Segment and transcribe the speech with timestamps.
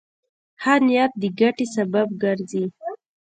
[0.61, 2.65] ښه نیت د ګټې سبب ګرځي.